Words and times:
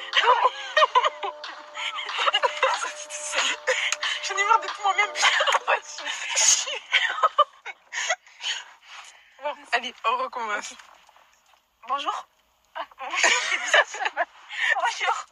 J'en 4.22 4.36
ai 4.36 4.44
marre 4.44 4.60
d'être 4.60 4.80
moi-même. 4.82 5.12
bon, 9.42 9.56
allez, 9.72 9.94
on 10.04 10.16
recommence. 10.18 10.74
Bonjour. 11.88 12.28
Ah, 12.74 12.86
bonjour. 12.98 13.30
bonjour. 14.76 15.26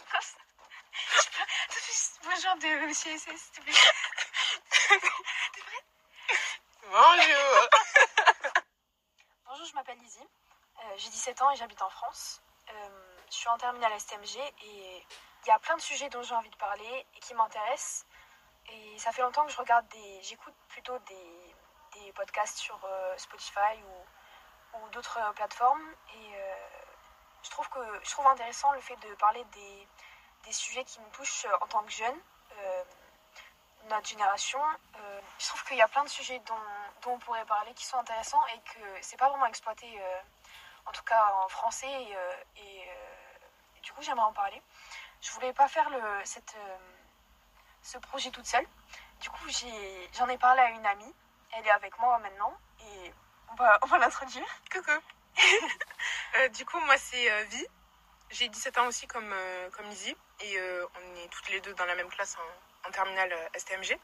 Bonjour 2.25 2.57
de 2.57 2.93
CSS, 2.93 3.26
s'il 3.26 3.53
te 3.53 3.61
plaît. 3.61 3.75
Bonjour. 6.82 7.68
Bonjour, 9.46 9.66
je 9.66 9.75
m'appelle 9.75 9.98
Lizzie. 9.98 10.26
Euh, 10.79 10.82
J'ai 10.96 11.11
17 11.11 11.43
ans 11.43 11.50
et 11.50 11.57
j'habite 11.57 11.82
en 11.82 11.90
France. 11.90 12.40
Euh, 12.71 13.18
je 13.31 13.37
suis 13.37 13.49
en 13.49 13.59
terminale 13.59 13.99
STMG 13.99 14.39
et 14.39 15.05
il 15.45 15.49
y 15.49 15.50
a 15.50 15.59
plein 15.59 15.77
de 15.77 15.81
sujets 15.81 16.09
dont 16.11 16.23
j'ai 16.23 16.35
envie 16.35 16.50
de 16.50 16.57
parler 16.57 17.07
et 17.14 17.21
qui 17.21 17.35
m'intéressent. 17.35 18.07
Et 18.71 18.99
ça 18.99 19.13
fait 19.13 19.23
longtemps 19.23 19.46
que 19.46 19.53
je 19.53 19.57
regarde 19.57 19.87
des. 19.89 20.23
J'écoute 20.23 20.54
plutôt 20.68 20.99
des, 21.01 21.54
des 21.95 22.13
podcasts 22.13 22.59
sur 22.59 22.79
euh, 22.85 23.17
Spotify 23.17 23.82
ou, 23.85 24.79
ou 24.79 24.89
d'autres 24.91 25.18
euh, 25.18 25.32
plateformes. 25.32 25.95
Et 26.14 26.35
euh, 26.35 26.54
je, 27.43 27.51
trouve 27.51 27.68
que, 27.71 27.79
je 28.03 28.11
trouve 28.11 28.27
intéressant 28.27 28.73
le 28.73 28.81
fait 28.81 28.96
de 28.96 29.14
parler 29.14 29.45
des, 29.53 29.89
des 30.45 30.53
sujets 30.53 30.85
qui 30.85 31.01
me 31.01 31.09
touchent 31.11 31.46
en 31.61 31.67
tant 31.67 31.82
que 31.82 31.90
jeune, 31.93 32.20
notre 33.89 34.09
génération. 34.09 34.61
Je 35.39 35.47
trouve 35.47 35.65
qu'il 35.65 35.77
y 35.77 35.83
a 35.83 35.89
plein 35.89 36.05
de 36.05 36.09
sujets 36.09 36.41
dont, 36.41 36.55
dont 37.03 37.12
on 37.12 37.19
pourrait 37.19 37.45
parler 37.47 37.73
qui 37.75 37.87
sont 37.87 37.97
intéressants 37.97 38.45
et 38.48 38.61
que 38.61 38.81
c'est 39.01 39.17
pas 39.17 39.29
vraiment 39.29 39.47
exploité, 39.47 39.87
en 40.84 40.92
tout 40.92 41.05
cas 41.05 41.33
en 41.45 41.48
français. 41.48 42.06
Et, 42.56 42.89
coup, 43.99 44.05
j'aimerais 44.05 44.27
en 44.27 44.33
parler. 44.33 44.63
Je 45.21 45.31
voulais 45.33 45.53
pas 45.53 45.69
faire 45.69 45.91
le, 45.91 46.01
cette, 46.25 46.55
euh, 46.57 46.77
ce 47.83 47.99
projet 47.99 48.31
toute 48.31 48.47
seule. 48.47 48.67
Du 49.21 49.29
coup, 49.31 49.49
j'en 50.13 50.29
ai, 50.29 50.39
parlé 50.39 50.61
à 50.61 50.71
une 50.71 50.87
amie. 50.87 51.13
Elle 51.53 51.67
est 51.67 51.71
avec 51.71 51.99
moi 51.99 52.19
maintenant 52.19 52.57
et 52.81 53.13
on 53.51 53.55
va, 53.55 53.79
on 53.83 53.87
va 53.87 53.99
l'introduire. 53.99 54.47
Coucou. 54.73 54.91
Euh, 56.37 56.49
du 56.51 56.67
coup, 56.67 56.79
moi, 56.81 56.97
c'est 56.99 57.31
euh, 57.33 57.45
Vi. 57.45 57.67
J'ai 58.31 58.49
17 58.51 58.77
ans 58.79 58.87
aussi 58.87 59.07
comme, 59.07 59.33
euh, 59.33 59.71
comme 59.71 59.87
Lizzie. 59.87 60.15
Et 60.41 60.59
euh, 60.59 60.87
on 60.95 61.17
est 61.17 61.29
toutes 61.29 61.49
les 61.49 61.61
deux 61.63 61.73
dans 61.75 61.87
la 61.87 61.95
même 61.95 62.09
classe 62.11 62.37
en, 62.85 62.89
en 62.89 62.93
terminale 62.93 63.35
STMG. 63.57 63.99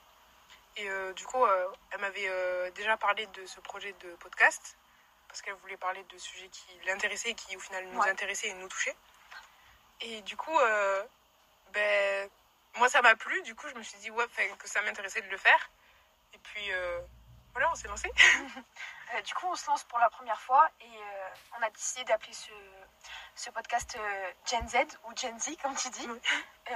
Et 0.76 0.88
du 1.14 1.24
coup, 1.26 1.44
elle 1.92 2.00
m'avait 2.00 2.70
déjà 2.72 2.96
parlé 2.96 3.26
de 3.26 3.46
ce 3.46 3.60
projet 3.60 3.92
de 3.92 4.10
podcast. 4.14 4.76
Parce 5.28 5.42
qu'elle 5.42 5.54
voulait 5.54 5.76
parler 5.76 6.02
de 6.04 6.18
sujets 6.18 6.48
qui 6.48 6.66
l'intéressaient 6.86 7.30
et 7.30 7.34
qui, 7.34 7.56
au 7.56 7.60
final, 7.60 7.86
nous 7.88 8.00
Ouais. 8.00 8.08
intéressaient 8.08 8.48
et 8.48 8.54
nous 8.54 8.68
touchaient. 8.68 8.96
Et 10.00 10.20
du 10.22 10.36
coup, 10.36 10.58
euh, 10.58 11.04
ben, 11.72 12.28
moi, 12.76 12.88
ça 12.88 13.02
m'a 13.02 13.14
plu. 13.14 13.40
Du 13.42 13.54
coup, 13.54 13.68
je 13.68 13.74
me 13.74 13.82
suis 13.82 13.98
dit 13.98 14.10
ouais, 14.10 14.26
que 14.58 14.68
ça 14.68 14.82
m'intéressait 14.82 15.22
de 15.22 15.28
le 15.28 15.36
faire. 15.36 15.70
Et 16.32 16.38
puis, 16.38 16.72
euh, 16.72 17.00
voilà, 17.52 17.70
on 17.70 17.74
s'est 17.74 17.88
lancé. 17.88 18.10
Euh, 19.14 19.20
du 19.20 19.34
coup, 19.34 19.46
on 19.46 19.54
se 19.54 19.66
lance 19.66 19.84
pour 19.84 19.98
la 19.98 20.08
première 20.08 20.40
fois 20.40 20.66
et 20.80 20.98
on 21.56 21.62
a 21.62 21.68
décidé 21.70 22.02
d'appeler 22.04 22.32
ce, 22.32 22.50
ce 23.36 23.50
podcast 23.50 23.96
Gen 24.46 24.66
Z 24.66 24.76
ou 25.04 25.14
Gen 25.14 25.38
Z, 25.38 25.56
comme 25.62 25.76
tu 25.76 25.90
dis. 25.90 26.08
Oui. 26.08 26.20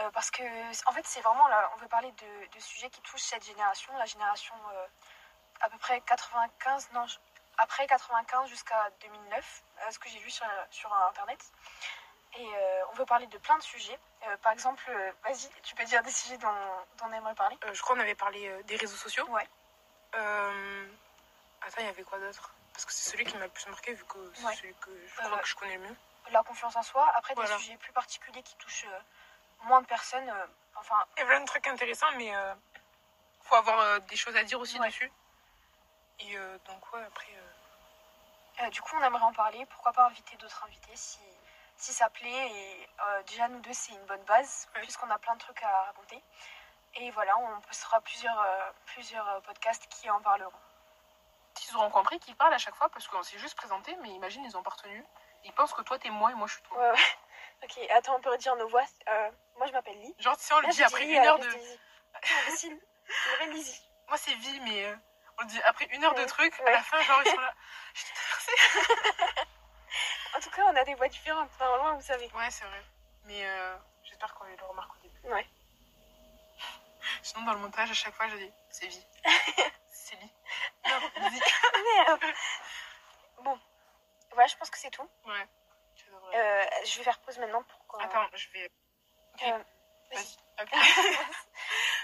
Euh, 0.00 0.10
parce 0.10 0.30
que, 0.30 0.42
en 0.88 0.92
fait, 0.92 1.06
c'est 1.06 1.20
vraiment 1.20 1.48
là, 1.48 1.70
on 1.74 1.76
veut 1.78 1.88
parler 1.88 2.12
de, 2.12 2.54
de 2.54 2.60
sujets 2.60 2.90
qui 2.90 3.00
touchent 3.00 3.22
cette 3.22 3.44
génération, 3.44 3.96
la 3.96 4.04
génération 4.04 4.54
euh, 4.74 4.86
à 5.60 5.70
peu 5.70 5.78
près 5.78 6.00
95, 6.02 6.90
non, 6.92 7.06
après 7.58 7.86
95 7.86 8.48
jusqu'à 8.48 8.90
2009, 9.02 9.62
euh, 9.86 9.90
ce 9.90 9.98
que 9.98 10.08
j'ai 10.08 10.18
vu 10.18 10.30
sur, 10.30 10.46
sur 10.70 10.92
Internet. 10.94 11.42
Et 12.38 12.46
euh, 12.54 12.82
on 12.90 12.94
veut 12.94 13.06
parler 13.06 13.26
de 13.28 13.38
plein 13.38 13.56
de 13.56 13.62
sujets. 13.62 13.98
Euh, 14.26 14.36
par 14.38 14.52
exemple, 14.52 14.84
euh, 14.90 15.12
vas-y, 15.24 15.48
tu 15.62 15.74
peux 15.74 15.84
dire 15.84 16.02
des 16.02 16.10
sujets 16.10 16.36
dont, 16.38 16.48
dont 16.98 17.06
on 17.06 17.12
aimerait 17.12 17.34
parler 17.34 17.56
je 17.72 17.80
crois 17.80 17.94
qu'on 17.96 18.02
avait 18.02 18.14
parlé 18.14 18.62
des 18.64 18.76
réseaux 18.76 18.96
sociaux. 18.96 19.26
Ouais. 19.30 19.46
Attends, 21.62 21.80
il 21.80 21.86
y 21.86 21.88
avait 21.88 22.02
quoi 22.02 22.18
d'autre? 22.18 22.52
Parce 22.72 22.84
que 22.84 22.92
c'est 22.92 23.10
celui 23.10 23.24
qui 23.24 23.36
m'a 23.36 23.44
le 23.44 23.50
plus 23.50 23.66
marqué 23.68 23.92
vu 23.94 24.04
que 24.04 24.32
c'est 24.34 24.44
Ouais. 24.44 24.54
celui 24.54 24.74
que 24.74 24.90
je 25.08 25.14
crois 25.22 25.38
que 25.38 25.48
je 25.48 25.54
connais 25.56 25.76
le 25.78 25.88
mieux. 25.88 25.96
la 26.30 26.42
confiance 26.42 26.76
en 26.76 26.82
soi. 26.82 27.08
Après, 27.14 27.34
des 27.34 27.46
sujets 27.46 27.76
plus 27.78 27.92
particuliers 27.92 28.42
qui 28.42 28.54
touchent 28.56 28.86
moins 29.62 29.80
de 29.80 29.86
personnes. 29.86 30.30
enfin, 30.74 30.96
Il 31.16 31.20
y 31.20 31.22
a 31.22 31.26
plein 31.26 31.40
de 31.40 31.46
trucs 31.46 31.66
intéressants, 31.66 32.10
mais 32.16 32.32
faut 33.42 33.54
avoir 33.54 34.00
des 34.02 34.16
choses 34.16 34.36
à 34.36 34.42
dire 34.44 34.60
aussi 34.60 34.78
Ouais. 34.78 34.88
dessus. 34.88 35.10
Et 36.20 36.36
euh, 36.36 36.58
donc, 36.66 36.92
ouais, 36.92 37.02
après. 37.06 37.32
euh, 37.32 38.64
euh, 38.64 38.70
du 38.70 38.80
coup, 38.80 38.96
on 38.96 39.02
aimerait 39.02 39.22
en 39.24 39.32
parler. 39.32 39.64
Pourquoi 39.66 39.92
pas 39.92 40.06
inviter 40.06 40.36
d'autres 40.36 40.64
invités 40.64 40.94
si, 40.96 41.18
si 41.76 41.92
ça 41.92 42.08
plaît. 42.10 42.50
Et 42.50 42.88
euh, 43.00 43.22
déjà, 43.24 43.48
nous 43.48 43.60
deux, 43.60 43.72
c'est 43.74 43.92
une 43.92 44.06
bonne 44.06 44.22
base, 44.24 44.68
puisqu'on 44.74 45.10
a 45.10 45.18
plein 45.18 45.34
de 45.34 45.40
trucs 45.40 45.62
à 45.62 45.82
raconter. 45.84 46.22
Et 46.94 47.10
voilà, 47.10 47.36
on 47.38 47.60
postera 47.60 48.00
plusieurs, 48.00 48.46
plusieurs 48.86 49.42
podcasts 49.42 49.86
qui 49.88 50.08
en 50.08 50.20
parleront. 50.22 50.50
Ils 51.68 51.76
auront 51.76 51.90
compris 51.90 52.18
qu'ils 52.20 52.36
parlent 52.36 52.54
à 52.54 52.58
chaque 52.58 52.74
fois 52.74 52.88
parce 52.88 53.06
qu'on 53.08 53.22
s'est 53.22 53.38
juste 53.38 53.56
présenté, 53.56 53.94
mais 54.02 54.08
imagine, 54.10 54.44
ils 54.44 54.56
ont 54.56 54.62
pas 54.62 54.70
retenu. 54.70 55.04
Ils 55.44 55.52
pensent 55.52 55.74
que 55.74 55.82
toi 55.82 55.98
t'es 55.98 56.10
moi 56.10 56.30
et 56.30 56.34
moi 56.34 56.46
je 56.46 56.54
suis 56.54 56.62
toi. 56.62 56.78
Ouais, 56.78 56.90
ouais. 56.90 56.98
Ok, 57.62 57.78
attends, 57.90 58.16
on 58.16 58.20
peut 58.20 58.30
redire 58.30 58.54
nos 58.56 58.68
voix. 58.68 58.84
Euh, 59.08 59.30
moi, 59.56 59.66
je 59.66 59.72
m'appelle 59.72 59.98
Lee. 60.00 60.14
Genre, 60.18 60.36
si 60.38 60.52
on 60.52 60.58
le 60.60 60.66
Là, 60.66 60.72
dit 60.72 60.82
après 60.84 61.04
une 61.06 61.16
heure 61.24 61.38
de. 61.38 61.48
Moi, 64.08 64.16
c'est 64.18 64.34
vie, 64.34 64.60
mais 64.60 64.84
euh, 64.84 64.96
on 65.38 65.42
le 65.42 65.48
dit 65.48 65.60
après 65.62 65.86
une 65.86 66.04
heure 66.04 66.14
de 66.14 66.20
Ouais. 66.20 66.26
trucs. 66.26 66.58
À 66.60 66.70
la 66.70 66.82
fin, 66.82 67.00
genre, 67.02 67.20
ils 67.24 67.30
sont 67.30 67.40
là. 67.40 67.54
Je 67.94 68.02
t'ai 68.04 68.12
traversé. 68.14 68.52
En 70.36 70.40
tout 70.40 70.50
cas, 70.50 70.64
on 70.64 70.76
a 70.76 70.84
des 70.84 70.94
voix 70.94 71.08
différentes. 71.08 71.48
Enfin, 71.54 71.74
loin, 71.78 71.94
vous 71.94 72.02
savez. 72.02 72.30
Ouais, 72.34 72.50
c'est 72.50 72.64
vrai. 72.66 72.82
Mais 73.24 73.46
euh, 73.46 73.76
j'espère 74.02 74.34
qu'on 74.34 74.44
le 74.44 74.54
remarque 74.66 74.94
au 74.96 74.98
début. 74.98 75.18
Ouais. 75.28 75.46
Sinon, 77.22 77.44
dans 77.46 77.54
le 77.54 77.60
montage, 77.60 77.90
à 77.90 77.94
chaque 77.94 78.12
fois, 78.14 78.28
je 78.28 78.36
dis 78.36 78.52
c'est 78.68 78.86
vie. 78.88 79.06
c'est 79.90 80.16
vie. 80.16 80.30
Non, 80.86 81.28
vie. 81.30 81.40
Merde. 81.94 82.24
Bon, 83.40 83.58
voilà, 84.32 84.46
je 84.48 84.56
pense 84.56 84.68
que 84.68 84.76
c'est 84.78 84.90
tout. 84.90 85.08
Ouais. 85.24 85.46
Je 85.96 86.04
devrais- 86.10 86.36
Euh, 86.36 86.64
je 86.84 86.98
vais 86.98 87.04
faire 87.04 87.18
pause 87.20 87.38
maintenant 87.38 87.62
pour 87.62 87.86
qu'on... 87.86 87.98
Attends, 87.98 88.28
je 88.34 88.48
vais. 88.50 88.70
Ok. 89.34 89.42
Euh, 89.44 89.58
Vas-y. 90.12 90.36
Ok. 90.60 90.70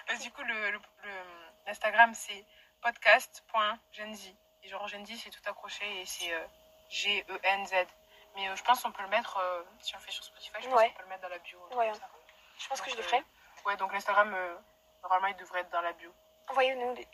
Bah, 0.09 0.15
du 0.17 0.31
coup, 0.33 0.43
le, 0.43 0.71
le- 0.71 0.81
le- 1.03 1.53
l'Instagram, 1.67 2.15
c'est 2.15 2.47
podcast.genzy. 2.83 4.37
Et 4.65 4.69
genre, 4.69 4.87
Genzy, 4.89 5.17
c'est 5.19 5.31
tout 5.31 5.41
accroché 5.49 5.85
et 6.01 6.07
c'est 6.07 6.33
euh, 6.33 6.45
G-E-N-Z. 6.89 7.73
Mais 8.37 8.49
euh, 8.49 8.57
je 8.57 8.63
pense 8.63 8.83
qu'on 8.83 8.93
peut 8.93 9.03
le 9.03 9.09
mettre, 9.09 9.37
euh, 9.39 9.63
si 9.81 9.95
on 9.95 9.99
le 9.99 10.05
fait 10.05 10.11
sur 10.13 10.25
Spotify, 10.25 10.57
je 10.61 10.69
pense 10.69 10.79
Ouais. 10.79 10.89
qu'on 10.91 10.97
peut 10.99 11.03
le 11.03 11.09
mettre 11.09 11.23
dans 11.23 11.29
la 11.29 11.39
bio. 11.39 11.59
Ouais. 11.73 11.87
comme 11.91 11.95
ça. 11.95 12.09
je 12.59 12.69
pense 12.69 12.81
que 12.81 12.91
je 12.91 12.97
le 12.97 13.03
ferai. 13.03 13.23
Ouais, 13.65 13.77
donc 13.77 13.93
l'Instagram, 13.93 14.35
normalement, 15.03 15.29
il 15.29 15.37
devrait 15.37 15.61
être 15.61 15.71
dans 15.71 15.81
la 15.81 15.93
bio. 15.93 16.13
Envoyez-nous 16.49 16.95
des. 16.95 17.09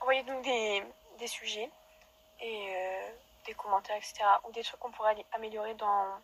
Envoyez-nous 0.00 0.40
des, 0.42 0.84
des 1.18 1.26
sujets 1.26 1.70
et 2.40 2.74
des 3.44 3.54
commentaires, 3.54 3.96
etc. 3.96 4.24
Ou 4.44 4.52
des 4.52 4.62
trucs 4.62 4.78
qu'on 4.80 4.90
pourrait 4.92 5.16
améliorer 5.32 5.74
dans, 5.74 6.20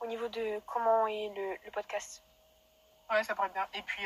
au 0.00 0.06
niveau 0.06 0.28
de 0.28 0.60
comment 0.66 1.06
est 1.06 1.28
le, 1.34 1.56
le 1.64 1.70
podcast. 1.70 2.22
Ouais, 3.10 3.22
ça 3.24 3.34
pourrait 3.34 3.48
être 3.48 3.54
bien. 3.54 3.68
Et 3.74 3.82
puis, 3.82 4.04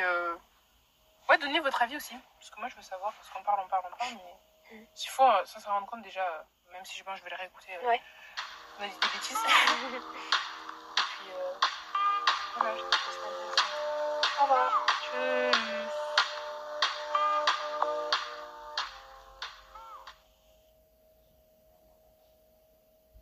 ouais, 1.28 1.38
donnez 1.38 1.60
votre 1.60 1.80
avis 1.82 1.96
aussi. 1.96 2.14
Parce 2.38 2.50
que 2.50 2.58
moi, 2.60 2.68
je 2.68 2.76
veux 2.76 2.82
savoir, 2.82 3.12
parce 3.14 3.28
qu'on 3.30 3.42
parle, 3.42 3.60
on 3.64 3.68
parle, 3.68 3.82
on 3.92 3.96
parle, 3.96 4.14
mais 4.14 4.76
Mm. 4.78 4.84
s'il 4.94 5.10
faut, 5.10 5.22
euh, 5.24 5.44
sans 5.46 5.60
s'en 5.60 5.72
rendre 5.72 5.86
compte, 5.86 6.02
déjà, 6.02 6.22
euh, 6.22 6.42
même 6.72 6.84
si 6.84 6.98
je 6.98 7.02
pense 7.04 7.18
je 7.18 7.24
vais 7.24 7.30
le 7.30 7.36
réécouter, 7.36 7.74
euh, 7.76 7.86
Ouais. 7.88 8.00
on 8.78 8.82
a 8.84 8.88
dit 8.88 8.98
des 9.00 9.08
bêtises. 9.08 9.38
Et 9.94 11.00
puis, 11.00 11.30
euh, 11.32 11.52
voilà, 12.56 12.76
je 12.76 12.82
intéressant. 12.82 14.40
Au 14.40 14.42
revoir. 14.42 14.86
Je- 15.12 15.37